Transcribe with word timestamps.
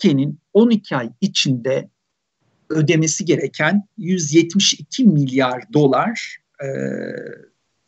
Türkiye'nin 0.00 0.40
12 0.52 0.96
ay 0.96 1.10
içinde 1.20 1.90
ödemesi 2.68 3.24
gereken 3.24 3.88
172 3.98 5.04
milyar 5.04 5.72
dolar 5.72 6.36
e, 6.62 6.66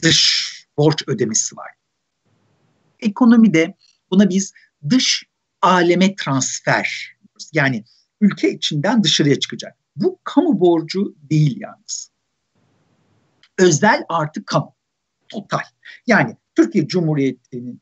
dış 0.03 0.53
borç 0.77 1.05
ödemesi 1.07 1.57
var. 1.57 1.71
Ekonomide 3.01 3.75
buna 4.11 4.29
biz 4.29 4.53
dış 4.91 5.25
aleme 5.63 6.15
transfer 6.15 7.17
yani 7.53 7.85
ülke 8.21 8.51
içinden 8.51 9.05
dışarıya 9.05 9.41
çıkacak. 9.41 9.77
Bu 9.97 10.19
kamu 10.25 10.61
borcu 10.61 11.15
değil 11.31 11.61
yalnız. 11.61 12.11
Özel 13.59 14.05
artı 14.09 14.45
kamu. 14.45 14.75
Total. 15.29 15.63
Yani 16.07 16.37
Türkiye 16.55 16.87
Cumhuriyeti'nin 16.87 17.81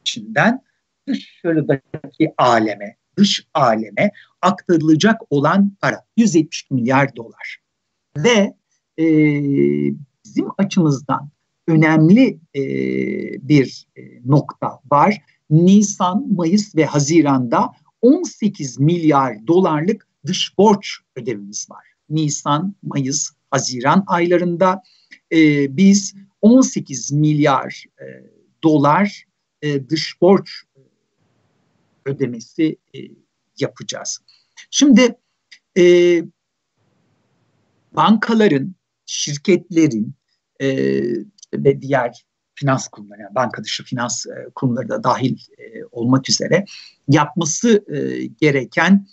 içinden 0.00 0.60
dışarıdaki 1.08 2.34
aleme, 2.38 2.99
dış 3.20 3.46
aleme 3.54 4.10
aktarılacak 4.42 5.20
olan 5.30 5.76
para 5.80 6.04
170 6.16 6.70
milyar 6.70 7.16
dolar. 7.16 7.58
Ve 8.16 8.54
e, 8.98 9.04
bizim 10.24 10.46
açımızdan 10.58 11.30
önemli 11.68 12.38
e, 12.54 12.62
bir 13.48 13.86
e, 13.96 14.02
nokta 14.24 14.80
var. 14.90 15.22
Nisan, 15.50 16.26
Mayıs 16.36 16.76
ve 16.76 16.84
Haziran'da 16.84 17.72
18 18.02 18.78
milyar 18.78 19.46
dolarlık 19.46 20.08
dış 20.26 20.58
borç 20.58 20.98
ödememiz 21.16 21.70
var. 21.70 21.84
Nisan, 22.10 22.74
Mayıs, 22.82 23.30
Haziran 23.50 24.04
aylarında 24.06 24.82
e, 25.32 25.76
biz 25.76 26.14
18 26.42 27.12
milyar 27.12 27.84
e, 28.00 28.06
dolar 28.62 29.24
e, 29.62 29.88
dış 29.88 30.20
borç 30.20 30.50
ödemesi 32.10 32.76
e, 32.94 32.98
yapacağız. 33.60 34.18
Şimdi 34.70 35.16
e, 35.78 35.84
bankaların, 37.92 38.74
şirketlerin 39.06 40.14
e, 40.60 40.68
ve 41.54 41.82
diğer 41.82 42.24
finans 42.54 42.88
kurumları, 42.88 43.20
yani 43.20 43.34
banka 43.34 43.64
dışı 43.64 43.84
finans 43.84 44.26
e, 44.26 44.50
kurumları 44.54 44.88
da 44.88 45.04
dahil 45.04 45.38
e, 45.58 45.84
olmak 45.90 46.28
üzere 46.28 46.64
yapması 47.08 47.84
e, 47.88 48.26
gereken 48.26 49.06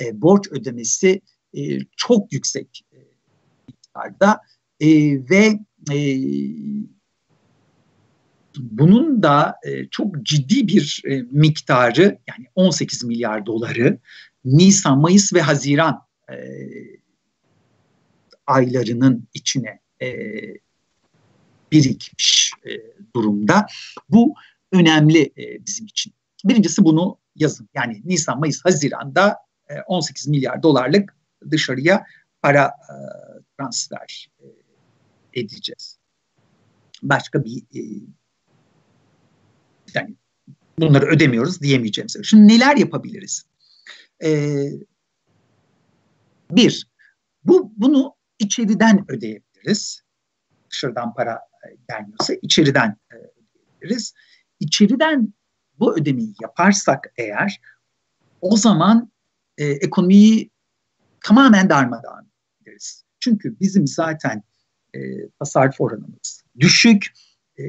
e, 0.00 0.22
borç 0.22 0.48
ödemesi 0.50 1.20
e, 1.54 1.78
çok 1.96 2.32
yüksek 2.32 2.86
e, 2.92 2.98
miktarda 3.68 4.40
e, 4.80 4.88
ve 5.30 5.58
e, 5.92 5.98
bunun 8.70 9.22
da 9.22 9.56
e, 9.66 9.86
çok 9.86 10.22
ciddi 10.22 10.68
bir 10.68 11.02
e, 11.04 11.22
miktarı 11.30 12.18
yani 12.28 12.46
18 12.54 13.04
milyar 13.04 13.46
doları 13.46 13.98
Nisan, 14.44 14.98
Mayıs 15.00 15.34
ve 15.34 15.40
Haziran 15.40 16.06
e, 16.30 16.36
aylarının 18.46 19.28
içine 19.34 19.80
birikmiş 21.72 22.52
durumda. 23.16 23.66
Bu 24.08 24.34
önemli 24.72 25.32
bizim 25.66 25.86
için. 25.86 26.12
Birincisi 26.44 26.84
bunu 26.84 27.18
yazın. 27.36 27.68
Yani 27.74 28.02
Nisan, 28.04 28.40
Mayıs, 28.40 28.64
Haziran'da 28.64 29.36
e, 29.68 29.74
18 29.86 30.28
milyar 30.28 30.62
dolarlık 30.62 31.16
dışarıya 31.50 32.04
para 32.42 32.72
transfer 33.58 34.30
edeceğiz. 35.34 35.98
Başka 37.02 37.44
bir 37.44 37.62
yani 39.94 40.14
bunları 40.78 41.06
ödemiyoruz 41.06 41.60
diyemeyeceğimiz. 41.60 42.16
Şimdi 42.22 42.48
neler 42.48 42.76
yapabiliriz? 42.76 43.44
Ee, 44.24 44.70
bir, 46.50 46.86
bu 47.44 47.72
bunu 47.76 48.14
içeriden 48.38 49.04
ödeyebiliriz. 49.08 50.02
Dışarıdan 50.70 51.14
para 51.14 51.34
e, 51.34 51.76
gelmiyorsa 51.88 52.34
içeriden 52.42 52.96
e, 53.12 53.14
ödeyebiliriz. 53.16 54.14
İçeriden 54.60 55.34
bu 55.78 55.96
ödemeyi 55.96 56.34
yaparsak 56.42 57.12
eğer 57.16 57.60
o 58.40 58.56
zaman 58.56 59.12
e, 59.58 59.64
ekonomiyi 59.64 60.50
tamamen 61.20 61.70
darmadağın 61.70 62.30
ederiz. 62.62 63.04
Çünkü 63.20 63.60
bizim 63.60 63.86
zaten 63.86 64.42
e, 64.94 64.98
tasarruf 65.38 65.80
oranımız 65.80 66.44
düşük. 66.60 67.06
E, 67.58 67.62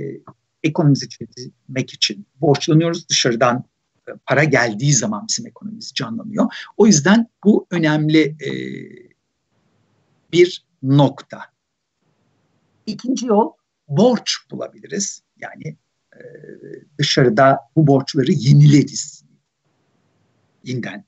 ekonomimizi 0.63 1.09
çözmek 1.09 1.93
için 1.93 2.25
borçlanıyoruz. 2.41 3.09
Dışarıdan 3.09 3.63
e, 4.07 4.11
para 4.25 4.43
geldiği 4.43 4.93
zaman 4.93 5.25
bizim 5.29 5.47
ekonomimiz 5.47 5.91
canlanıyor. 5.95 6.53
O 6.77 6.87
yüzden 6.87 7.27
bu 7.43 7.67
önemli 7.71 8.21
e, 8.21 8.51
bir 10.31 10.65
nokta. 10.83 11.41
İkinci 12.85 13.25
yol 13.25 13.51
borç 13.87 14.37
bulabiliriz. 14.51 15.21
Yani 15.37 15.77
e, 16.15 16.21
dışarıda 16.97 17.59
bu 17.75 17.87
borçları 17.87 18.31
yenileriz. 18.31 19.23
Yeniden 20.63 21.05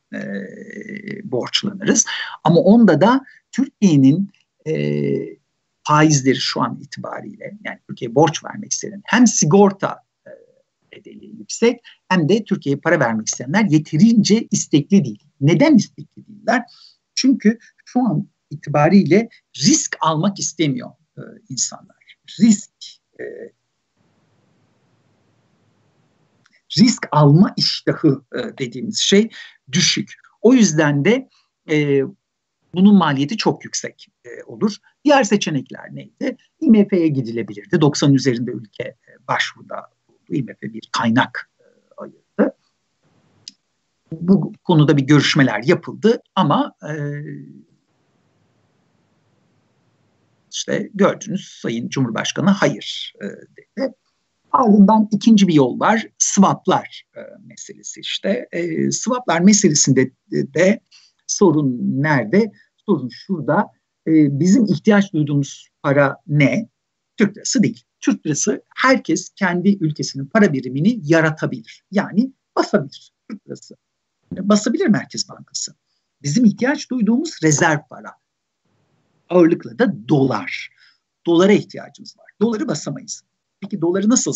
borçlanırız. 1.23 2.05
Ama 2.43 2.59
onda 2.59 3.01
da 3.01 3.25
Türkiye'nin 3.51 4.31
e, 4.67 4.73
faizleri 5.83 6.35
şu 6.35 6.61
an 6.61 6.79
itibariyle 6.81 7.57
yani 7.63 7.79
Türkiye 7.87 8.15
borç 8.15 8.43
vermek 8.45 8.71
isteyen 8.71 9.01
hem 9.05 9.27
sigorta 9.27 9.97
e, 10.27 10.31
bedeli 10.91 11.25
yüksek 11.25 11.79
hem 12.09 12.29
de 12.29 12.43
Türkiye'ye 12.43 12.79
para 12.79 12.99
vermek 12.99 13.27
isteyenler 13.27 13.65
yeterince 13.65 14.47
istekli 14.51 15.05
değil. 15.05 15.23
Neden 15.41 15.75
istekli 15.75 16.27
değiller? 16.27 16.63
Çünkü 17.15 17.59
şu 17.85 17.99
an 17.99 18.27
itibariyle 18.49 19.29
risk 19.57 19.97
almak 20.01 20.39
istemiyor 20.39 20.91
e, 21.17 21.21
insanlar. 21.49 22.17
Risk 22.39 22.71
e, 23.19 23.23
risk 26.79 27.07
alma 27.11 27.53
iştahı 27.57 28.23
e, 28.35 28.57
dediğimiz 28.57 28.99
şey 28.99 29.29
düşük. 29.71 30.13
O 30.41 30.53
yüzden 30.53 31.05
de 31.05 31.29
bunun 32.75 32.95
maliyeti 32.95 33.37
çok 33.37 33.65
yüksek 33.65 34.07
e, 34.25 34.43
olur. 34.43 34.75
Diğer 35.05 35.23
seçenekler 35.23 35.95
neydi? 35.95 36.37
IMF'ye 36.59 37.07
gidilebilirdi. 37.07 37.81
90 37.81 38.13
üzerinde 38.13 38.51
ülke 38.51 38.83
e, 38.83 39.27
başvuruda 39.27 39.75
bulundu. 40.07 40.23
IMF 40.29 40.61
bir 40.61 40.89
kaynak 40.91 41.51
e, 41.59 41.65
ayırdı. 41.97 42.55
Bu 44.11 44.53
konuda 44.63 44.97
bir 44.97 45.03
görüşmeler 45.03 45.63
yapıldı 45.63 46.21
ama 46.35 46.73
e, 46.89 46.93
işte 50.51 50.89
gördünüz 50.93 51.59
Sayın 51.61 51.89
Cumhurbaşkanı 51.89 52.49
hayır 52.49 53.13
e, 53.21 53.25
dedi. 53.25 53.93
Ardından 54.51 55.07
ikinci 55.11 55.47
bir 55.47 55.53
yol 55.53 55.79
var. 55.79 56.07
Swaplar 56.17 57.03
e, 57.15 57.21
meselesi 57.45 57.99
işte. 57.99 58.47
E, 58.51 58.91
swaplar 58.91 59.39
meselesinde 59.39 60.11
de, 60.31 60.53
de 60.53 60.79
sorun 61.27 61.77
nerede? 61.81 62.51
Sorun 62.85 63.09
şurada. 63.09 63.71
E, 64.07 64.39
bizim 64.39 64.65
ihtiyaç 64.65 65.13
duyduğumuz 65.13 65.69
para 65.83 66.17
ne? 66.27 66.69
Türk 67.17 67.37
lirası 67.37 67.63
değil. 67.63 67.83
Türk 67.99 68.25
lirası 68.25 68.63
herkes 68.75 69.29
kendi 69.35 69.77
ülkesinin 69.77 70.25
para 70.25 70.53
birimini 70.53 70.99
yaratabilir. 71.03 71.83
Yani 71.91 72.31
basabilir 72.55 73.13
Türk 73.29 73.47
lirası. 73.47 73.75
Basabilir 74.31 74.87
Merkez 74.87 75.29
Bankası. 75.29 75.75
Bizim 76.21 76.45
ihtiyaç 76.45 76.91
duyduğumuz 76.91 77.39
rezerv 77.43 77.79
para. 77.89 78.11
Ağırlıkla 79.29 79.79
da 79.79 80.07
dolar. 80.09 80.69
Dolara 81.25 81.51
ihtiyacımız 81.51 82.17
var. 82.17 82.25
Doları 82.41 82.67
basamayız. 82.67 83.23
Peki 83.61 83.81
doları 83.81 84.09
nasıl 84.09 84.33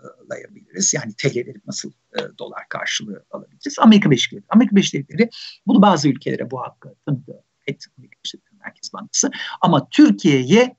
sıvalayabiliriz? 0.00 0.94
Yani 0.94 1.14
TL 1.14 1.36
verip 1.36 1.66
nasıl 1.66 1.92
e, 2.18 2.38
dolar 2.38 2.68
karşılığı 2.68 3.24
alabiliriz? 3.30 3.76
Amerika 3.78 4.10
Birleşik 4.10 4.32
Devletleri. 4.32 4.48
Amerika 4.50 4.76
Birleşik 4.76 4.94
Devletleri 4.94 5.30
bunu 5.66 5.82
bazı 5.82 6.08
ülkelere 6.08 6.50
bu 6.50 6.60
hakkı 6.60 6.94
tanıdı. 7.06 7.44
Et 7.66 7.84
Amerika 7.98 8.16
Birleşik 8.18 8.40
Devletleri 8.40 8.60
Merkez 8.64 8.92
Bankası. 8.92 9.30
Ama 9.60 9.88
Türkiye'ye 9.90 10.76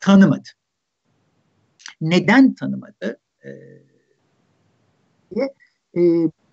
tanımadı. 0.00 0.48
Neden 2.00 2.54
tanımadı? 2.54 3.20
Ee, 3.44 3.50
e, 5.96 6.00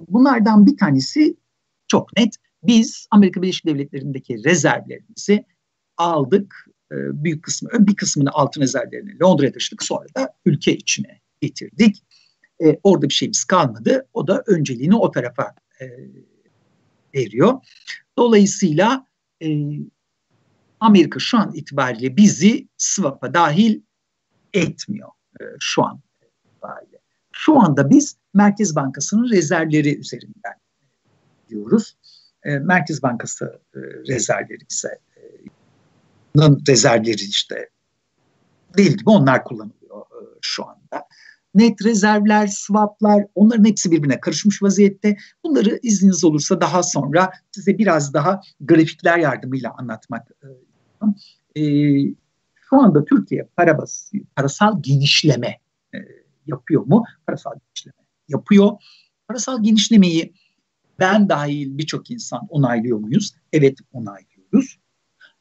bunlardan 0.10 0.66
bir 0.66 0.78
tanesi 0.78 1.36
çok 1.88 2.18
net. 2.18 2.36
Biz 2.64 3.08
Amerika 3.12 3.42
Birleşik 3.42 3.66
Devletleri'ndeki 3.66 4.44
rezervlerimizi 4.44 5.46
aldık. 5.98 6.66
E, 6.92 6.96
büyük 7.24 7.44
kısmı, 7.44 7.70
bir 7.88 7.96
kısmını 7.96 8.30
altın 8.32 8.62
rezervlerini 8.62 9.20
Londra'ya 9.20 9.52
taşıdık. 9.52 9.84
Sonra 9.84 10.08
da 10.16 10.34
ülke 10.46 10.76
içine 10.76 11.22
getirdik. 11.42 12.04
E, 12.64 12.80
orada 12.84 13.10
bir 13.10 13.14
şeyimiz 13.14 13.44
kalmadı. 13.44 14.08
O 14.14 14.28
da 14.28 14.44
önceliğini 14.48 14.96
o 14.96 15.12
tarafa 15.12 15.56
e, 15.82 15.86
veriyor. 17.16 17.54
Dolayısıyla 18.18 19.08
e, 19.44 19.48
Amerika 20.80 21.20
şu 21.20 21.38
an 21.38 21.54
itibariyle 21.54 22.18
bizi 22.18 22.68
swap'a 22.78 23.34
dahil 23.34 23.82
etmiyor 24.54 25.10
e, 25.42 25.44
şu 25.60 25.84
an 25.84 26.02
itibariyle. 26.46 27.00
Şu 27.32 27.60
anda 27.60 27.90
biz 27.90 28.18
Merkez 28.34 28.76
Bankası'nın 28.76 29.30
rezervleri 29.30 30.00
üzerinden 30.00 30.54
diyoruz. 31.50 31.98
E, 32.44 32.60
Merkez 32.60 33.04
Bankası 33.04 33.62
e, 33.76 33.80
rezervleri 34.08 34.66
ise 34.70 35.00
e, 35.18 35.22
rezervleri 36.68 37.22
işte 37.22 37.70
değil 38.78 38.98
gibi 38.98 39.10
onlar 39.10 39.44
kullanılıyor 39.44 40.02
e, 40.02 40.22
şu 40.42 40.66
anda. 40.66 41.08
Net 41.58 41.86
rezervler, 41.86 42.48
swaplar 42.48 43.26
onların 43.36 43.66
hepsi 43.66 43.92
birbirine 43.92 44.20
karışmış 44.20 44.64
vaziyette. 44.64 45.18
Bunları 45.44 45.80
izniniz 45.84 46.24
olursa 46.24 46.62
daha 46.62 46.84
sonra 46.84 47.32
size 47.52 47.78
biraz 47.78 48.14
daha 48.14 48.42
grafikler 48.60 49.18
yardımıyla 49.18 49.76
anlatmak 49.78 50.28
e, 51.58 51.62
şu 52.70 52.82
anda 52.82 53.06
Türkiye 53.06 53.48
para 53.56 53.78
bas, 53.78 54.12
parasal 54.36 54.82
genişleme 54.82 55.58
e, 55.94 55.98
yapıyor 56.46 56.86
mu? 56.86 57.04
Parasal 57.28 57.52
genişleme 57.66 58.08
yapıyor. 58.28 58.72
Parasal 59.28 59.64
genişlemeyi 59.64 60.34
ben 61.00 61.30
dahil 61.30 61.78
birçok 61.78 62.12
insan 62.12 62.48
onaylıyor 62.50 62.98
muyuz? 62.98 63.36
Evet 63.54 63.78
onaylıyoruz. 63.92 64.80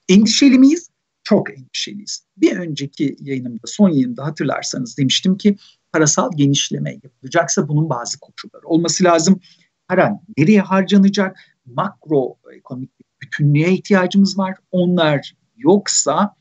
Endişeli 0.09 0.59
miyiz? 0.59 0.91
Çok 1.25 1.59
endişeliyiz. 1.59 2.27
Bir 2.37 2.57
önceki 2.57 3.17
yayınımda, 3.21 3.67
son 3.67 3.89
yayında 3.89 4.25
hatırlarsanız 4.25 4.99
demiştim 4.99 5.37
ki 5.37 5.57
parasal 5.97 6.31
genişleme 6.37 6.93
yapılacaksa 7.03 7.69
bunun 7.69 7.91
bazı 7.91 8.21
koşulları 8.21 8.67
olması 8.67 9.05
lazım. 9.05 9.41
Para 9.89 10.21
nereye 10.39 10.61
harcanacak? 10.61 11.37
Makro 11.67 12.37
ekonomik 12.57 12.91
bütünlüğe 13.21 13.73
ihtiyacımız 13.73 14.39
var. 14.39 14.57
Onlar 14.71 15.33
yoksa 15.57 16.35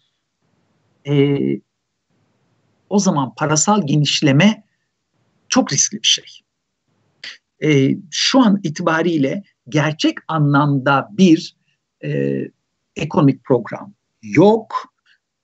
e, 1.08 1.38
o 2.90 3.00
zaman 3.00 3.36
parasal 3.36 3.88
genişleme 3.88 4.64
çok 5.50 5.74
riskli 5.74 6.02
bir 6.02 6.08
şey. 6.08 6.26
E, 7.64 7.98
şu 8.12 8.40
an 8.40 8.60
itibariyle 8.64 9.44
gerçek 9.70 10.18
anlamda 10.28 11.10
bir 11.12 11.56
e, 12.04 12.42
ekonomik 12.96 13.44
program 13.44 13.94
yok. 14.22 14.94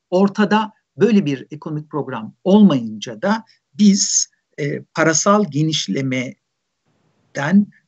Ortada 0.09 0.73
böyle 0.97 1.25
bir 1.25 1.47
ekonomik 1.51 1.89
program 1.91 2.33
olmayınca 2.43 3.21
da 3.21 3.45
biz 3.77 4.27
e, 4.57 4.81
parasal 4.81 5.45
genişlemeden 5.51 6.35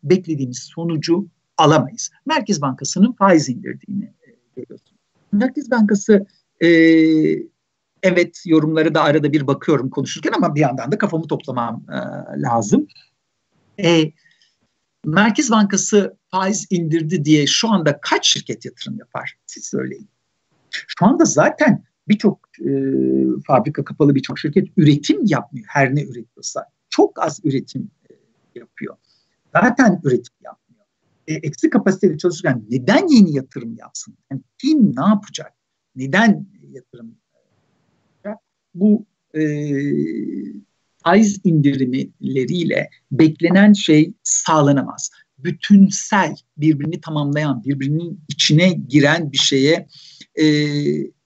beklediğimiz 0.03 0.59
sonucu 0.59 1.27
alamayız. 1.57 2.09
Merkez 2.25 2.61
Bankası'nın 2.61 3.13
faiz 3.13 3.49
indirdiğini 3.49 4.05
e, 4.05 4.35
görüyorsunuz. 4.55 4.99
Merkez 5.31 5.71
Bankası 5.71 6.25
e, 6.63 6.67
evet 8.03 8.41
yorumları 8.45 8.95
da 8.95 9.03
arada 9.03 9.33
bir 9.33 9.47
bakıyorum 9.47 9.89
konuşurken 9.89 10.31
ama 10.35 10.55
bir 10.55 10.61
yandan 10.61 10.91
da 10.91 10.97
kafamı 10.97 11.27
toplamam 11.27 11.85
e, 11.89 11.97
lazım. 12.41 12.87
E, 13.79 14.11
Merkez 15.05 15.51
Bankası 15.51 16.17
faiz 16.31 16.67
indirdi 16.69 17.25
diye 17.25 17.47
şu 17.47 17.69
anda 17.69 17.99
kaç 18.01 18.27
şirket 18.27 18.65
yatırım 18.65 18.99
yapar? 18.99 19.37
Siz 19.45 19.65
söyleyin. 19.65 20.09
Şu 20.71 21.05
anda 21.05 21.25
zaten 21.25 21.83
birçok 22.07 22.39
e, 22.59 22.69
fabrika 23.47 23.83
kapalı 23.83 24.15
birçok 24.15 24.39
şirket 24.39 24.67
üretim 24.77 25.25
yapmıyor. 25.25 25.65
Her 25.69 25.95
ne 25.95 26.03
üretiyorsa. 26.03 26.65
Çok 26.89 27.23
az 27.23 27.39
üretim 27.43 27.91
e, 28.09 28.13
yapıyor. 28.59 28.95
Zaten 29.53 30.01
üretim 30.03 30.33
yapmıyor. 30.43 30.85
E, 31.27 31.33
eksik 31.33 31.73
kapasiteyle 31.73 32.17
çalışırken 32.17 32.65
neden 32.69 33.07
yeni 33.07 33.35
yatırım 33.35 33.75
yapsın? 33.77 34.17
Yani 34.31 34.41
kim 34.57 34.95
ne 34.95 35.07
yapacak? 35.07 35.53
Neden 35.95 36.45
yatırım 36.71 37.15
yapacak? 38.17 38.43
Bu 38.75 39.05
e, 39.35 39.41
faiz 41.03 41.41
indirimleriyle 41.43 42.89
beklenen 43.11 43.73
şey 43.73 44.13
sağlanamaz. 44.23 45.11
Bütünsel, 45.43 46.35
birbirini 46.57 47.01
tamamlayan, 47.01 47.63
birbirinin 47.63 48.19
içine 48.29 48.69
giren 48.69 49.31
bir 49.31 49.37
şeye 49.37 49.87
e, 50.35 50.45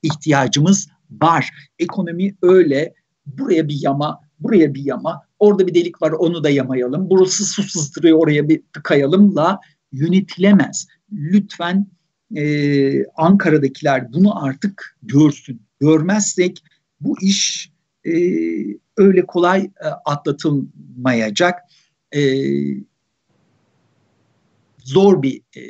ihtiyacımız 0.03 0.89
var. 1.11 1.49
Ekonomi 1.79 2.35
öyle 2.41 2.93
buraya 3.25 3.67
bir 3.67 3.81
yama, 3.81 4.21
buraya 4.39 4.73
bir 4.73 4.85
yama, 4.85 5.21
orada 5.39 5.67
bir 5.67 5.73
delik 5.73 6.01
var 6.01 6.11
onu 6.11 6.43
da 6.43 6.49
yamayalım, 6.49 7.09
burası 7.09 7.45
su 7.45 7.63
sızdırıyor 7.63 8.17
oraya 8.17 8.49
bir 8.49 8.61
tıkayalımla 8.73 9.59
yönetilemez. 9.91 10.87
Lütfen 11.11 11.87
e, 12.35 13.05
Ankara'dakiler 13.05 14.13
bunu 14.13 14.45
artık 14.45 14.97
görsün. 15.03 15.61
Görmezsek 15.79 16.63
bu 16.99 17.15
iş 17.21 17.71
e, 18.05 18.11
öyle 18.97 19.25
kolay 19.25 19.61
e, 19.61 19.87
atlatılmayacak. 20.05 21.59
E, 22.11 22.21
zor 24.87 25.21
bir 25.21 25.41
e, 25.55 25.61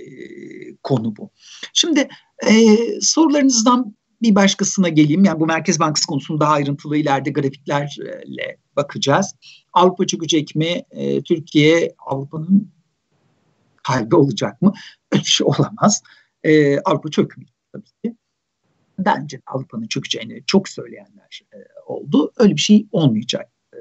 konu 0.84 1.16
bu. 1.16 1.30
Şimdi 1.74 2.08
e, 2.50 2.78
sorularınızdan 3.02 3.96
bir 4.22 4.36
başkasına 4.36 4.90
geleyim. 4.90 5.24
Yani 5.24 5.40
bu 5.40 5.46
Merkez 5.46 5.80
Bankası 5.80 6.08
konusunda 6.08 6.42
daha 6.42 6.54
ayrıntılı 6.54 6.98
ileride 6.98 7.32
grafiklerle 7.32 8.58
bakacağız. 8.76 9.36
Avrupa 9.74 10.08
çökecek 10.08 10.56
mi? 10.56 10.84
E, 10.92 11.22
Türkiye 11.22 11.96
Avrupa'nın 12.08 12.72
kalbi 13.84 14.16
olacak 14.16 14.62
mı? 14.62 14.74
Öyle 15.12 15.24
şey 15.24 15.48
olamaz. 15.48 16.04
E, 16.44 16.80
Avrupa 16.80 17.10
çökmüyor 17.10 17.52
tabii 17.72 17.90
ki. 18.04 18.16
Bence 19.00 19.42
Avrupa'nın 19.48 19.88
çökeceğini 19.88 20.44
çok 20.48 20.70
söyleyenler 20.70 21.42
e, 21.54 21.58
oldu. 21.86 22.32
Öyle 22.38 22.56
bir 22.56 22.62
şey 22.62 22.88
olmayacak 22.92 23.52
e, 23.74 23.78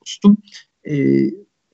dostum. 0.00 0.36
E, 0.84 0.94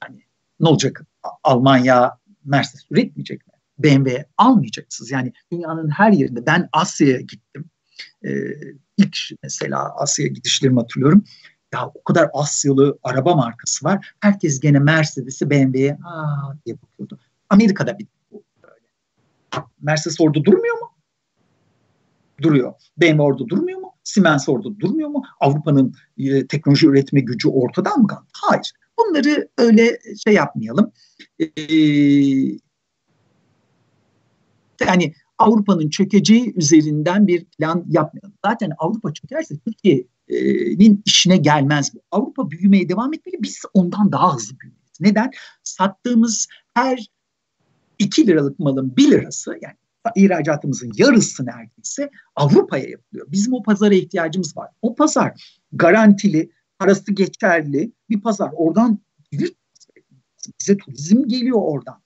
yani 0.02 0.22
ne 0.60 0.68
olacak? 0.68 1.06
Almanya 1.44 2.18
Mercedes 2.48 2.86
üretmeyecek 2.90 3.46
mi? 3.46 3.52
BMW 3.78 4.26
almayacaksınız. 4.36 5.10
Yani 5.10 5.32
dünyanın 5.52 5.88
her 5.88 6.12
yerinde 6.12 6.46
ben 6.46 6.68
Asya'ya 6.72 7.20
gittim. 7.20 7.70
Ee, 8.24 8.30
ilk 8.96 9.16
mesela 9.42 9.94
Asya'ya 9.96 10.32
gidişlerimi 10.32 10.80
hatırlıyorum. 10.80 11.24
Ya 11.74 11.86
o 11.94 12.02
kadar 12.04 12.30
Asyalı 12.32 12.98
araba 13.02 13.34
markası 13.34 13.84
var. 13.84 14.14
Herkes 14.20 14.60
gene 14.60 14.78
Mercedes'i 14.78 15.50
BMW'ye 15.50 15.98
aa 16.04 16.54
diye 16.66 16.76
bakıyordu. 16.82 17.18
Amerika'da 17.50 17.98
bir. 17.98 18.06
Mercedes 19.80 20.20
orada 20.20 20.44
durmuyor 20.44 20.78
mu? 20.78 20.90
Duruyor. 22.42 22.74
BMW 22.96 23.22
orada 23.22 23.48
durmuyor 23.48 23.80
mu? 23.80 23.92
Siemens 24.04 24.48
orada 24.48 24.80
durmuyor 24.80 25.08
mu? 25.08 25.22
Avrupa'nın 25.40 25.94
e, 26.18 26.46
teknoloji 26.46 26.86
üretme 26.86 27.20
gücü 27.20 27.48
ortadan 27.48 28.00
mı 28.00 28.06
kaldı? 28.06 28.26
Hayır. 28.32 28.72
Bunları 28.98 29.48
öyle 29.58 29.98
şey 30.24 30.34
yapmayalım. 30.34 30.92
Ee, 31.38 31.72
yani 34.86 35.14
Avrupa'nın 35.38 35.90
çökeceği 35.90 36.54
üzerinden 36.56 37.26
bir 37.26 37.44
plan 37.44 37.84
yapmayalım. 37.88 38.38
Zaten 38.44 38.70
Avrupa 38.78 39.12
çökerse 39.12 39.54
Türkiye'nin 39.58 41.02
işine 41.04 41.36
gelmez. 41.36 41.92
Avrupa 42.10 42.50
büyümeye 42.50 42.88
devam 42.88 43.14
etmeli. 43.14 43.42
Biz 43.42 43.62
ondan 43.74 44.12
daha 44.12 44.34
hızlı 44.34 44.60
büyümeliyiz. 44.60 45.00
Neden? 45.00 45.30
Sattığımız 45.62 46.48
her 46.74 47.06
2 47.98 48.26
liralık 48.26 48.58
malın 48.58 48.96
1 48.96 49.10
lirası 49.10 49.58
yani 49.62 49.76
ihracatımızın 50.16 50.92
yarısı 50.96 51.46
neredeyse 51.46 52.10
Avrupa'ya 52.36 52.88
yapılıyor. 52.88 53.26
Bizim 53.30 53.54
o 53.54 53.62
pazara 53.62 53.94
ihtiyacımız 53.94 54.56
var. 54.56 54.70
O 54.82 54.94
pazar 54.94 55.56
garantili, 55.72 56.50
parası 56.78 57.12
geçerli 57.12 57.92
bir 58.10 58.20
pazar. 58.20 58.50
Oradan 58.56 58.98
gelir 59.32 59.52
bize 60.60 60.76
turizm 60.76 61.28
geliyor 61.28 61.58
oradan. 61.60 62.02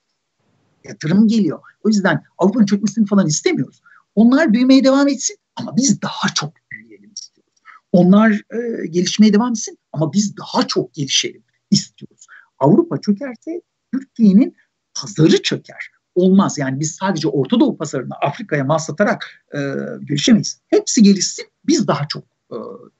Yatırım 0.85 1.29
geliyor. 1.29 1.61
O 1.85 1.88
yüzden 1.88 2.23
Avrupa'nın 2.38 2.67
çökmesini 2.67 3.07
falan 3.07 3.26
istemiyoruz. 3.26 3.83
Onlar 4.14 4.52
büyümeye 4.52 4.85
devam 4.85 5.09
etsin 5.09 5.37
ama 5.57 5.76
biz 5.76 6.02
daha 6.02 6.29
çok 6.35 6.52
büyüyelim 6.71 7.12
istiyoruz. 7.12 7.62
Onlar 7.93 8.31
e, 8.33 8.87
gelişmeye 8.87 9.33
devam 9.33 9.50
etsin 9.50 9.79
ama 9.93 10.12
biz 10.12 10.37
daha 10.37 10.67
çok 10.67 10.95
gelişelim 10.95 11.45
istiyoruz. 11.71 12.26
Avrupa 12.59 13.00
çökerse 13.00 13.62
Türkiye'nin 13.93 14.57
pazarı 14.95 15.43
çöker. 15.43 15.91
Olmaz 16.14 16.59
yani 16.59 16.81
biz 16.81 16.95
sadece 16.95 17.29
Orta 17.29 17.61
Doğu 17.61 17.76
pazarını 17.76 18.14
Afrika'ya 18.14 18.64
mal 18.64 18.79
satarak 18.79 19.45
e, 19.55 19.59
gelişemeyiz. 20.05 20.61
Hepsi 20.67 21.02
gelişsin 21.02 21.47
biz 21.67 21.87
daha 21.87 22.09
çok 22.09 22.25
e, 22.50 22.57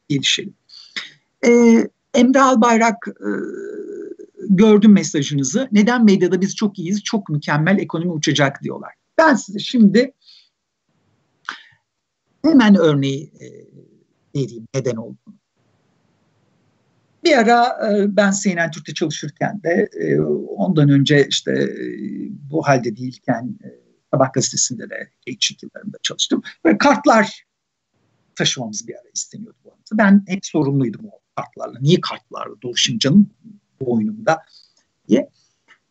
gelişelim. 0.09 0.55
E, 1.47 1.51
Emre 2.15 2.41
Albayrak 2.41 2.97
e, 3.09 3.31
gördüm 4.49 4.93
mesajınızı. 4.93 5.69
Neden 5.73 6.05
medyada 6.05 6.41
biz 6.41 6.57
çok 6.57 6.79
iyiyiz, 6.79 7.03
çok 7.05 7.29
mükemmel 7.29 7.79
ekonomi 7.79 8.13
uçacak 8.13 8.63
diyorlar. 8.63 8.95
Ben 9.19 9.35
size 9.35 9.59
şimdi 9.59 10.13
hemen 12.45 12.75
örneği 12.75 13.33
e, 13.41 13.47
vereyim 14.41 14.67
neden 14.75 14.97
olduğunu. 14.97 15.35
Bir 17.25 17.39
ara 17.39 17.91
e, 17.91 18.17
ben 18.17 18.33
CNN 18.43 18.71
Türk'te 18.71 18.95
çalışırken 18.95 19.63
de 19.63 19.89
e, 20.01 20.21
ondan 20.57 20.89
önce 20.89 21.27
işte 21.29 21.53
e, 21.53 21.77
bu 22.51 22.63
halde 22.63 22.97
değilken 22.97 23.59
e, 23.65 23.83
Sabah 24.15 24.33
gazetesinde 24.33 24.91
de 24.91 25.11
gençlik 25.27 25.63
yıllarımda 25.63 25.97
çalıştım. 26.03 26.43
Böyle 26.65 26.79
kartlar 26.79 27.45
taşımamız 28.35 28.89
bir 28.89 28.95
ara 28.95 29.09
isteniyordu 29.15 29.59
bu 29.65 29.69
arada. 29.69 29.81
Ben 29.93 30.25
hep 30.27 30.47
sorumluydum 30.47 31.07
o 31.07 31.22
kartlarla. 31.37 31.79
Niye 31.81 32.01
kartlarla 32.01 32.63
dolaşayım 32.63 32.99
canım? 32.99 33.31
bu 33.83 33.95
oyunumda 33.95 34.43
diye. 35.09 35.31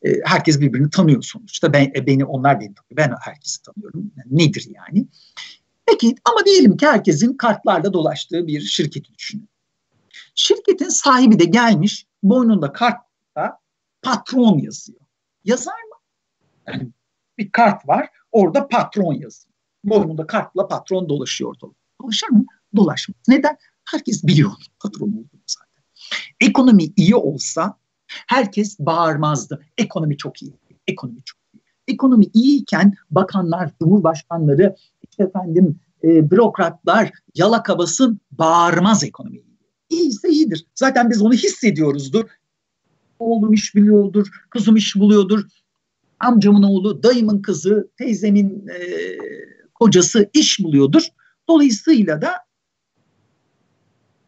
E, 0.02 0.10
herkes 0.26 0.62
birbirini 0.62 0.90
tanıyor 0.90 1.24
sonuçta. 1.24 1.74
Ben 1.74 1.92
e, 1.96 2.08
beni 2.08 2.26
onlar 2.26 2.60
beni 2.60 2.74
tanıyor. 2.74 2.98
Ben 2.98 3.16
herkesi 3.22 3.62
tanıyorum. 3.62 4.12
Yani 4.18 4.38
nedir 4.38 4.68
yani? 4.74 5.08
Peki 5.86 6.16
ama 6.26 6.46
diyelim 6.46 6.78
ki 6.78 6.88
herkesin 6.88 7.38
kartlarda 7.38 7.94
dolaştığı 7.94 8.48
bir 8.48 8.62
şirketi 8.62 9.14
düşünün. 9.14 9.50
Şirketin 10.36 10.90
sahibi 10.90 11.40
de 11.40 11.46
gelmiş 11.46 12.06
boynunda 12.24 12.74
kartta 12.74 13.60
patron 14.02 14.58
yazıyor. 14.58 15.00
Yazar 15.44 15.74
mı? 15.74 15.96
Yani 16.68 16.90
bir 17.38 17.52
kart 17.52 17.88
var 17.88 18.10
orada 18.32 18.68
patron 18.68 19.14
yazıyor. 19.14 19.56
Boynunda 19.84 20.28
kartla 20.28 20.68
patron 20.68 21.10
dolaşıyor 21.10 21.50
ortalıkta. 21.50 21.82
Dolaşır 22.02 22.30
mı? 22.30 22.46
Dolaşmaz. 22.76 23.18
Neden? 23.28 23.58
Herkes 23.92 24.24
biliyor 24.24 24.52
patron 24.80 25.08
olduğunu 25.08 25.42
zaten. 25.48 25.84
Ekonomi 26.40 26.84
iyi 26.96 27.16
olsa 27.16 27.78
herkes 28.08 28.80
bağırmazdı. 28.80 29.62
Ekonomi 29.78 30.18
çok 30.18 30.42
iyi. 30.42 30.54
Ekonomi 30.88 31.24
çok 31.26 31.40
iyi. 31.54 31.62
Ekonomi 31.88 32.26
iyiyken 32.34 32.94
bakanlar, 33.12 33.72
cumhurbaşkanları, 33.80 34.76
işte 35.10 35.24
efendim 35.24 35.80
e, 36.04 36.32
bürokratlar 36.32 37.12
yalaka 37.36 37.78
basın 37.78 38.20
bağırmaz 38.32 39.04
ekonomi 39.04 39.38
iyi. 39.38 39.58
İyiyse 39.90 40.30
iyidir. 40.30 40.66
Zaten 40.76 41.10
biz 41.10 41.22
onu 41.22 41.34
hissediyoruzdur. 41.34 42.24
Oğlum 43.20 43.54
iş 43.54 43.76
biliyordur, 43.76 44.28
kızım 44.50 44.76
iş 44.76 44.96
buluyordur, 44.96 45.46
amcamın 46.20 46.64
oğlu, 46.64 47.04
dayımın 47.04 47.42
kızı, 47.42 47.92
teyzemin 47.98 48.68
e, 48.68 48.82
kocası 49.76 50.30
iş 50.34 50.60
buluyordur. 50.60 51.08
Dolayısıyla 51.50 52.22
da 52.22 52.32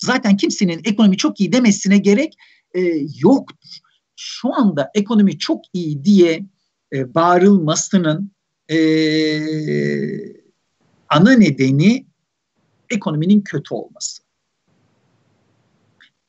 zaten 0.04 0.38
kimsenin 0.38 0.82
ekonomi 0.84 1.18
çok 1.18 1.40
iyi 1.40 1.52
demesine 1.52 1.98
gerek 1.98 2.38
e, 2.76 2.82
yoktur. 3.20 3.80
Şu 4.16 4.54
anda 4.54 4.92
ekonomi 4.94 5.38
çok 5.38 5.62
iyi 5.74 6.04
diye 6.04 6.46
e, 6.94 7.14
bağırılmasının 7.14 8.32
e, 8.70 8.78
ana 11.10 11.32
nedeni 11.32 12.06
ekonominin 12.90 13.42
kötü 13.42 13.74
olması. 13.74 14.24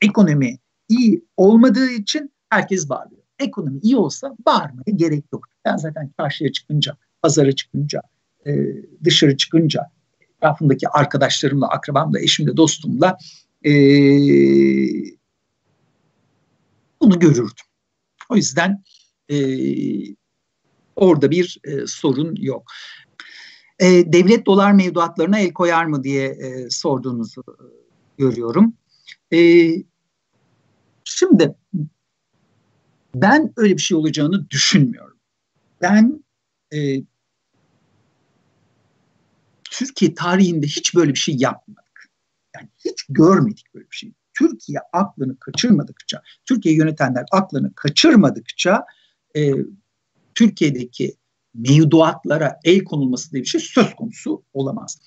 Ekonomi 0.01 0.59
iyi 0.89 1.25
olmadığı 1.37 1.89
için 1.89 2.31
herkes 2.49 2.89
bağırıyor. 2.89 3.21
Ekonomi 3.39 3.79
iyi 3.79 3.97
olsa 3.97 4.35
bağırmaya 4.45 4.91
gerek 4.95 5.23
yok. 5.33 5.45
Ben 5.65 5.77
zaten 5.77 6.11
çarşıya 6.19 6.51
çıkınca, 6.51 6.97
pazara 7.21 7.51
çıkınca, 7.51 8.01
e, 8.47 8.51
dışarı 9.03 9.37
çıkınca 9.37 9.91
etrafımdaki 10.19 10.89
arkadaşlarımla, 10.89 11.67
akrabamla, 11.67 12.19
eşimle, 12.19 12.57
dostumla 12.57 13.17
bunu 17.01 17.19
görürdüm. 17.19 17.65
O 18.29 18.35
yüzden 18.35 18.83
e, 19.29 19.37
orada 20.95 21.31
bir 21.31 21.59
e, 21.63 21.87
sorun 21.87 22.35
yok. 22.35 22.71
E, 23.79 24.13
devlet 24.13 24.45
dolar 24.45 24.71
mevduatlarına 24.71 25.39
el 25.39 25.53
koyar 25.53 25.85
mı 25.85 26.03
diye 26.03 26.27
e, 26.27 26.69
sorduğunuzu 26.69 27.43
e, 27.47 27.63
görüyorum. 28.17 28.73
E, 29.33 29.69
şimdi 31.03 31.55
ben 33.15 33.53
öyle 33.57 33.77
bir 33.77 33.81
şey 33.81 33.97
olacağını 33.97 34.49
düşünmüyorum. 34.49 35.17
Ben 35.81 36.23
e, 36.73 37.01
Türkiye 39.63 40.13
tarihinde 40.13 40.67
hiç 40.67 40.95
böyle 40.95 41.13
bir 41.13 41.19
şey 41.19 41.35
yapmadık. 41.39 41.84
Yani 42.59 42.69
hiç 42.85 43.05
görmedik 43.09 43.73
böyle 43.73 43.91
bir 43.91 43.95
şey. 43.95 44.13
Türkiye 44.33 44.79
aklını 44.93 45.39
kaçırmadıkça, 45.39 46.21
Türkiye 46.45 46.75
yönetenler 46.75 47.25
aklını 47.31 47.73
kaçırmadıkça 47.75 48.85
e, 49.35 49.51
Türkiye'deki 50.35 51.15
mevduatlara 51.53 52.59
el 52.63 52.83
konulması 52.83 53.31
diye 53.31 53.43
bir 53.43 53.47
şey 53.47 53.61
söz 53.61 53.95
konusu 53.95 54.43
olamaz. 54.53 54.99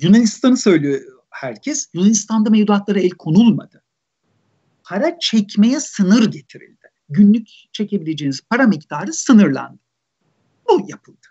Yunanistan'ı 0.00 0.56
söylüyor 0.56 1.00
herkes. 1.30 1.88
Yunanistan'da 1.94 2.50
mevduatlara 2.50 3.00
el 3.00 3.10
konulmadı. 3.10 3.82
Para 4.84 5.18
çekmeye 5.18 5.80
sınır 5.80 6.30
getirildi. 6.30 6.86
Günlük 7.08 7.48
çekebileceğiniz 7.72 8.40
para 8.50 8.66
miktarı 8.66 9.12
sınırlandı. 9.12 9.78
Bu 10.68 10.86
yapıldı. 10.88 11.26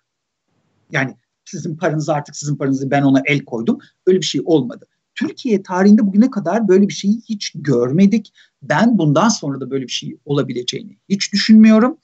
Yani 0.91 1.17
sizin 1.45 1.77
paranız 1.77 2.09
artık 2.09 2.35
sizin 2.35 2.55
paranızı 2.55 2.91
ben 2.91 3.01
ona 3.01 3.21
el 3.25 3.45
koydum. 3.45 3.79
Öyle 4.07 4.19
bir 4.19 4.25
şey 4.25 4.41
olmadı. 4.45 4.85
Türkiye 5.15 5.63
tarihinde 5.63 6.07
bugüne 6.07 6.31
kadar 6.31 6.67
böyle 6.67 6.87
bir 6.87 6.93
şeyi 6.93 7.21
hiç 7.29 7.51
görmedik. 7.55 8.33
Ben 8.61 8.97
bundan 8.97 9.29
sonra 9.29 9.61
da 9.61 9.71
böyle 9.71 9.83
bir 9.83 9.91
şey 9.91 10.17
olabileceğini 10.25 10.97
hiç 11.09 11.33
düşünmüyorum. 11.33 11.97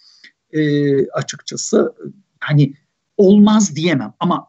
E, 0.52 1.08
açıkçası 1.08 1.96
hani 2.40 2.74
olmaz 3.18 3.76
diyemem 3.76 4.14
ama 4.20 4.48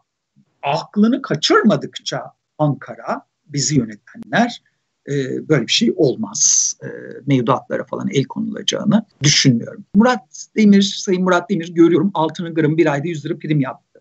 aklını 0.63 1.23
kaçırmadıkça 1.23 2.23
Ankara 2.59 3.27
bizi 3.47 3.79
yönetenler 3.79 4.63
e, 5.09 5.49
böyle 5.49 5.67
bir 5.67 5.73
şey 5.73 5.93
olmaz. 5.97 6.75
E, 6.83 6.87
mevduatlara 7.27 7.85
falan 7.85 8.09
el 8.13 8.25
konulacağını 8.25 9.05
düşünmüyorum. 9.23 9.85
Murat 9.95 10.47
Demir, 10.57 10.83
Sayın 10.83 11.23
Murat 11.23 11.51
Demir 11.51 11.75
görüyorum 11.75 12.11
altını 12.15 12.55
gram 12.55 12.77
bir 12.77 12.93
ayda 12.93 13.09
100 13.09 13.25
lira 13.25 13.39
prim 13.39 13.61
yaptı. 13.61 13.92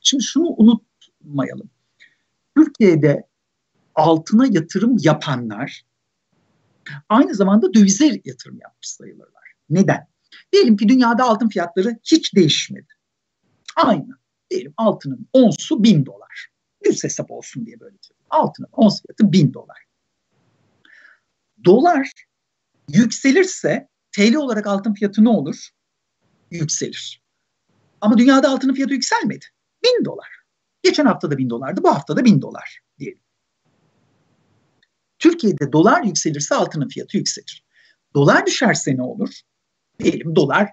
Şimdi 0.00 0.24
şunu 0.24 0.54
unutmayalım. 0.56 1.70
Türkiye'de 2.56 3.26
altına 3.94 4.46
yatırım 4.46 4.96
yapanlar 5.00 5.84
aynı 7.08 7.34
zamanda 7.34 7.74
dövize 7.74 8.20
yatırım 8.24 8.58
yapmış 8.60 8.88
sayılırlar. 8.88 9.52
Neden? 9.70 10.08
Diyelim 10.52 10.76
ki 10.76 10.88
dünyada 10.88 11.24
altın 11.24 11.48
fiyatları 11.48 11.98
hiç 12.04 12.34
değişmedi. 12.34 12.92
Aynı. 13.76 14.18
Diyelim 14.50 14.74
altının 14.76 15.28
onsu 15.32 15.82
bin 15.82 16.06
dolar. 16.06 16.48
Düz 16.84 17.04
hesap 17.04 17.30
olsun 17.30 17.66
diye 17.66 17.80
böyle 17.80 17.96
söyleyeyim. 18.02 18.26
Altının 18.30 18.68
ons 18.72 19.02
fiyatı 19.02 19.32
bin 19.32 19.54
dolar. 19.54 19.84
Dolar 21.64 22.12
yükselirse 22.88 23.88
TL 24.12 24.34
olarak 24.34 24.66
altın 24.66 24.94
fiyatı 24.94 25.24
ne 25.24 25.28
olur? 25.28 25.68
Yükselir. 26.50 27.25
Ama 28.00 28.18
dünyada 28.18 28.50
altının 28.50 28.74
fiyatı 28.74 28.94
yükselmedi. 28.94 29.44
Bin 29.84 30.04
dolar. 30.04 30.28
Geçen 30.82 31.06
hafta 31.06 31.30
da 31.30 31.38
bin 31.38 31.50
dolardı, 31.50 31.82
bu 31.82 31.94
hafta 31.94 32.16
da 32.16 32.24
bin 32.24 32.42
dolar 32.42 32.80
diyelim. 32.98 33.20
Türkiye'de 35.18 35.72
dolar 35.72 36.02
yükselirse 36.02 36.54
altının 36.54 36.88
fiyatı 36.88 37.16
yükselir. 37.16 37.64
Dolar 38.14 38.46
düşerse 38.46 38.96
ne 38.96 39.02
olur? 39.02 39.40
Diyelim 39.98 40.36
dolar 40.36 40.70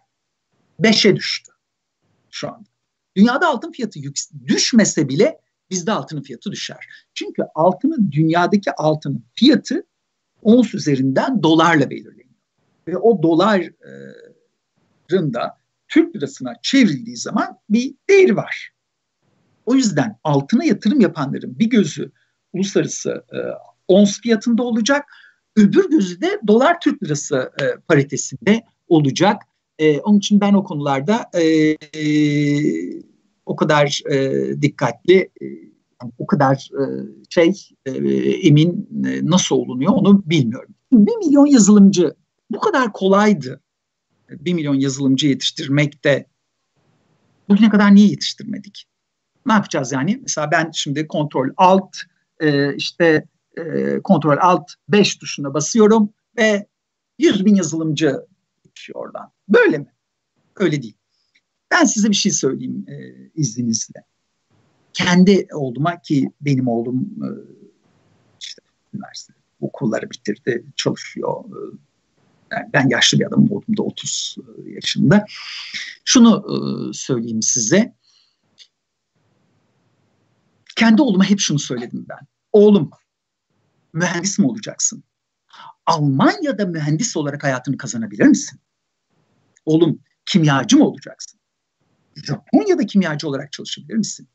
5'e 0.82 1.16
düştü 1.16 1.52
şu 2.32 2.50
anda. 2.50 2.70
Dünyada 3.16 3.48
altın 3.48 3.72
fiyatı 3.72 4.00
düşmese 4.48 5.10
bile 5.10 5.40
bizde 5.70 5.92
altının 5.92 6.22
fiyatı 6.22 6.52
düşer. 6.52 6.88
Çünkü 7.14 7.44
altının 7.56 8.12
dünyadaki 8.12 8.72
altının 8.72 9.26
fiyatı 9.34 9.86
ons 10.42 10.74
üzerinden 10.74 11.44
dolarla 11.44 11.90
belirleniyor. 11.90 12.30
Ve 12.88 12.98
o 12.98 13.24
doların 13.24 15.34
da 15.34 15.58
Türk 15.94 16.16
lirasına 16.16 16.54
çevrildiği 16.62 17.18
zaman 17.18 17.58
bir 17.70 17.94
değeri 18.10 18.36
var. 18.36 18.72
O 19.66 19.76
yüzden 19.76 20.20
altına 20.24 20.64
yatırım 20.66 21.02
yapanların 21.02 21.60
bir 21.60 21.70
gözü 21.70 22.12
uluslararası 22.54 23.24
e, 23.34 23.38
ons 23.88 24.22
fiyatında 24.22 24.64
olacak. 24.64 25.06
Öbür 25.56 25.90
gözü 25.90 26.22
de 26.22 26.40
dolar 26.48 26.80
Türk 26.80 27.04
lirası 27.04 27.52
e, 27.62 27.64
paritesinde 27.88 28.64
olacak. 28.88 29.42
E, 29.80 30.00
onun 30.00 30.18
için 30.18 30.42
ben 30.42 30.54
o 30.54 30.64
konularda 30.64 31.30
e, 31.34 31.44
e, 31.44 32.14
o 33.46 33.56
kadar 33.56 34.02
e, 34.12 34.62
dikkatli, 34.62 35.30
e, 35.42 35.46
o 36.18 36.28
kadar 36.28 36.70
e, 36.74 36.84
şey 37.30 37.54
e, 37.86 37.92
emin 38.48 38.90
e, 39.06 39.26
nasıl 39.26 39.56
olunuyor 39.56 39.92
onu 39.96 40.24
bilmiyorum. 40.26 40.76
Bir 40.92 41.18
milyon 41.18 41.46
yazılımcı 41.46 42.14
bu 42.52 42.60
kadar 42.60 42.94
kolaydı. 42.94 43.62
Bir 44.40 44.54
milyon 44.54 44.76
yazılımcı 44.76 45.28
yetiştirmek 45.28 46.04
de 46.04 46.26
bugüne 47.50 47.70
kadar 47.70 47.96
niye 47.96 48.08
yetiştirmedik? 48.08 48.86
Ne 49.46 49.54
yapacağız 49.54 49.92
yani? 49.92 50.20
Mesela 50.22 50.52
ben 50.52 50.72
şimdi 50.72 51.08
kontrol 51.08 51.50
alt 51.58 51.96
e, 52.40 52.76
işte 52.76 53.28
e, 53.58 54.00
kontrol 54.04 54.38
alt 54.42 54.72
5 54.90 55.16
tuşuna 55.16 55.54
basıyorum 55.54 56.10
ve 56.38 56.68
100 57.20 57.46
bin 57.46 57.56
yazılımcı 57.56 58.26
geçiyor 58.64 59.00
oradan. 59.00 59.32
Böyle 59.50 59.78
mi? 59.78 59.94
Öyle 60.56 60.82
değil. 60.82 60.98
Ben 61.72 61.86
size 61.86 62.10
bir 62.10 62.16
şey 62.16 62.32
söyleyeyim 62.32 62.86
e, 62.88 62.96
izninizle. 63.36 64.04
Kendi 64.94 65.48
oğluma 65.54 66.02
ki 66.02 66.32
benim 66.42 66.68
oğlum 66.68 67.02
e, 67.24 67.30
işte 68.42 68.62
üniversite 68.94 69.34
okulları 69.62 70.10
bitirdi, 70.10 70.66
çalışıyor. 70.76 71.44
E, 71.46 71.60
ben 72.74 72.90
yaşlı 72.90 73.20
bir 73.20 73.26
adamım, 73.26 73.52
oğlum 73.52 73.78
da 73.78 73.84
30 73.84 74.36
e, 74.38 74.72
yaşında. 74.72 75.26
Şunu 76.06 76.46
e, 76.50 76.56
söyleyeyim 76.94 77.42
size. 77.42 77.96
Kendi 80.76 81.02
oğluma 81.02 81.24
hep 81.24 81.40
şunu 81.40 81.60
söyledim 81.60 82.06
ben. 82.10 82.28
Oğlum 82.52 82.90
mühendis 83.94 84.40
mi 84.40 84.48
olacaksın? 84.48 85.04
Almanya'da 85.86 86.66
mühendis 86.66 87.18
olarak 87.18 87.44
hayatını 87.44 87.78
kazanabilir 87.78 88.26
misin? 88.26 88.60
Oğlum 89.66 90.00
kimyacı 90.26 90.78
mı 90.78 90.88
olacaksın? 90.88 91.40
Japonya'da 92.16 92.86
kimyacı 92.86 93.28
olarak 93.28 93.52
çalışabilir 93.52 93.98
misin? 93.98 94.30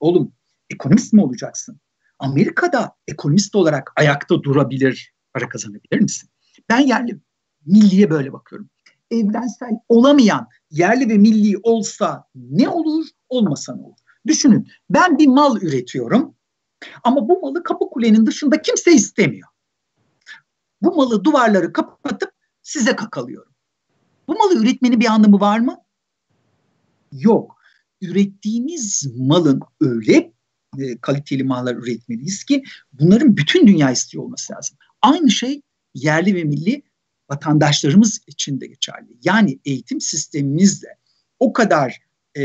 Oğlum 0.00 0.32
ekonomist 0.70 1.12
mi 1.12 1.22
olacaksın? 1.22 1.80
Amerika'da 2.18 2.96
ekonomist 3.08 3.54
olarak 3.54 3.92
ayakta 3.96 4.42
durabilir, 4.42 5.14
para 5.32 5.48
kazanabilir 5.48 6.00
misin? 6.00 6.30
Ben 6.68 6.80
yerli 6.80 7.20
milliye 7.66 8.10
böyle 8.10 8.32
bakıyorum. 8.32 8.70
Evrensel 9.10 9.70
olamayan 9.88 10.48
yerli 10.70 11.08
ve 11.08 11.18
milli 11.18 11.58
olsa 11.62 12.24
ne 12.34 12.68
olur, 12.68 13.06
olmasa 13.28 13.76
ne 13.76 13.82
olur? 13.82 13.98
Düşünün 14.26 14.68
ben 14.90 15.18
bir 15.18 15.26
mal 15.26 15.62
üretiyorum 15.62 16.34
ama 17.04 17.28
bu 17.28 17.40
malı 17.40 17.62
kapı 17.62 17.90
kulenin 17.90 18.26
dışında 18.26 18.62
kimse 18.62 18.92
istemiyor. 18.92 19.48
Bu 20.82 20.94
malı 20.94 21.24
duvarları 21.24 21.72
kapatıp 21.72 22.30
size 22.62 22.96
kakalıyorum. 22.96 23.52
Bu 24.28 24.34
malı 24.34 24.62
üretmenin 24.62 25.00
bir 25.00 25.06
anlamı 25.06 25.40
var 25.40 25.58
mı? 25.58 25.76
Yok. 27.12 27.56
Ürettiğimiz 28.00 29.08
malın 29.16 29.60
öyle 29.80 30.32
e, 30.78 30.98
kaliteli 31.00 31.44
mallar 31.44 31.74
üretmeliyiz 31.74 32.44
ki 32.44 32.62
bunların 32.92 33.36
bütün 33.36 33.66
dünya 33.66 33.90
istiyor 33.90 34.24
olması 34.24 34.52
lazım. 34.52 34.76
Aynı 35.02 35.30
şey 35.30 35.62
yerli 35.94 36.34
ve 36.34 36.44
milli 36.44 36.82
vatandaşlarımız 37.30 38.20
için 38.26 38.60
de 38.60 38.66
geçerli. 38.66 39.16
Yani 39.24 39.58
eğitim 39.64 40.00
sistemimizde 40.00 40.88
o 41.40 41.52
kadar 41.52 42.00
e, 42.36 42.44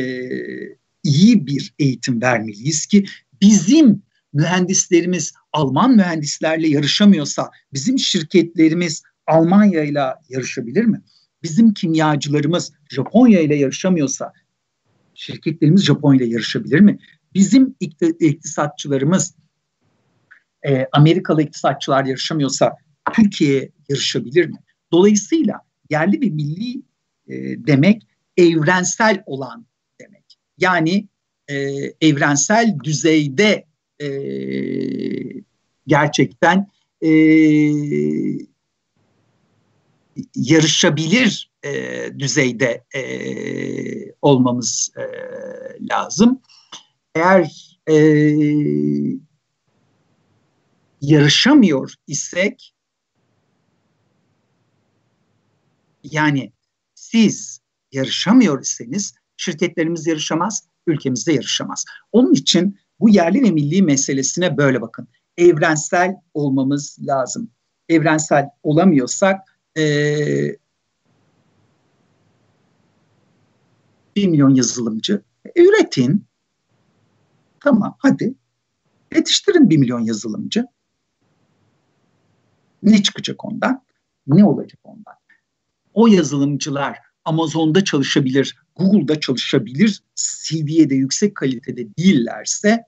iyi 1.04 1.48
bir 1.48 1.74
eğitim 1.80 2.22
vermeliyiz 2.22 2.86
ki 2.86 3.06
bizim 3.42 4.02
mühendislerimiz 4.34 5.34
Alman 5.54 5.96
mühendislerle 5.96 6.68
yarışamıyorsa 6.68 7.50
bizim 7.74 8.00
şirketlerimiz 8.00 9.04
Almanya 9.28 9.84
ile 9.84 10.04
yarışabilir 10.30 10.86
mi? 10.86 11.02
Bizim 11.44 11.74
kimyacılarımız 11.74 12.74
Japonya 12.90 13.40
ile 13.40 13.56
yarışamıyorsa 13.56 14.34
şirketlerimiz 15.14 15.86
Japonya 15.86 16.26
ile 16.26 16.34
yarışabilir 16.34 16.80
mi? 16.80 17.00
Bizim 17.34 17.76
iktisatçılarımız 18.20 19.36
e, 20.68 20.88
Amerikalı 20.92 21.42
iktisatçılar 21.42 22.06
yarışamıyorsa 22.06 22.76
Türkiye 23.14 23.72
yarışabilir 23.90 24.46
mi? 24.46 24.58
Dolayısıyla 24.92 25.62
yerli 25.90 26.22
ve 26.22 26.30
milli 26.30 26.82
e, 27.28 27.34
demek 27.68 28.08
evrensel 28.38 29.24
olan 29.26 29.66
demek. 30.02 30.40
Yani 30.58 31.08
e, 31.48 31.56
evrensel 32.02 32.78
düzeyde 32.84 33.66
e, 34.02 34.10
gerçekten 35.88 36.68
e, 37.02 37.10
yarışabilir 40.36 41.52
e, 41.64 41.70
düzeyde 42.20 42.84
e, 42.96 43.04
olmamız 44.22 44.92
e, 44.98 45.04
lazım. 45.90 46.42
Eğer 47.16 47.78
e, 47.90 47.96
yarışamıyor 51.02 51.94
isek 52.08 52.74
yani 56.12 56.54
siz 56.96 57.62
yarışamıyor 57.92 58.62
iseniz 58.62 59.14
şirketlerimiz 59.38 60.08
yarışamaz, 60.08 60.68
ülkemizde 60.88 61.34
yarışamaz. 61.34 61.86
Onun 62.12 62.34
için 62.34 62.80
bu 63.00 63.10
yerli 63.10 63.44
ve 63.44 63.52
milli 63.52 63.82
meselesine 63.82 64.58
böyle 64.58 64.82
bakın. 64.82 65.08
Evrensel 65.38 66.16
olmamız 66.34 66.98
lazım. 67.02 67.52
Evrensel 67.90 68.50
olamıyorsak 68.64 69.60
e, 69.78 69.84
1 74.16 74.28
milyon 74.28 74.56
yazılımcı 74.56 75.22
e, 75.46 75.64
üretin. 75.64 76.26
Tamam 77.60 77.96
hadi 78.00 78.34
yetiştirin 79.16 79.70
bir 79.70 79.78
milyon 79.78 80.00
yazılımcı. 80.00 80.66
Ne 82.84 83.04
çıkacak 83.04 83.46
ondan? 83.46 83.84
Ne 84.28 84.46
olacak 84.46 84.80
ondan? 84.84 85.19
O 85.94 86.08
yazılımcılar 86.08 86.98
Amazon'da 87.26 87.84
çalışabilir, 87.84 88.58
Google'da 88.76 89.20
çalışabilir 89.20 90.04
seviyede, 90.16 90.96
yüksek 90.96 91.36
kalitede 91.36 91.88
değillerse 91.98 92.86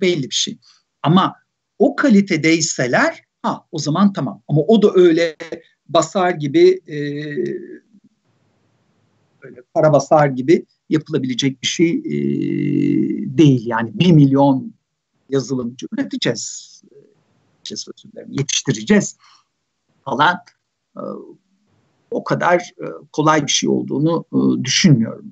belli 0.00 0.22
bir 0.22 0.34
şey. 0.34 0.58
Ama 1.02 1.34
o 1.78 1.96
kalitedeyseler 1.96 3.24
ha 3.42 3.66
o 3.72 3.78
zaman 3.78 4.12
tamam. 4.12 4.42
Ama 4.48 4.60
o 4.60 4.82
da 4.82 4.92
öyle 4.94 5.36
basar 5.88 6.30
gibi 6.30 6.80
e, 6.86 6.96
öyle 9.42 9.62
para 9.74 9.92
basar 9.92 10.28
gibi 10.28 10.66
yapılabilecek 10.88 11.62
bir 11.62 11.66
şey 11.66 11.90
e, 11.90 12.12
değil. 13.38 13.66
Yani 13.66 13.90
bir 13.94 14.12
milyon 14.12 14.74
yazılımcı 15.28 15.86
üreteceğiz. 15.92 16.82
Yetiştireceğiz 18.28 19.16
falan. 20.04 20.36
E, 20.96 21.02
o 22.12 22.24
kadar 22.24 22.56
e, 22.60 22.84
kolay 23.12 23.46
bir 23.46 23.50
şey 23.50 23.68
olduğunu 23.68 24.24
e, 24.32 24.64
düşünmüyorum. 24.64 25.24